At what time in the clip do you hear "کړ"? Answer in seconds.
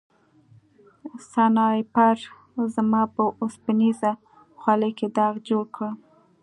5.75-5.89